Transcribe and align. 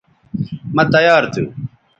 مہ 0.75 0.83
تیار 0.91 1.23
تھو 1.33 1.43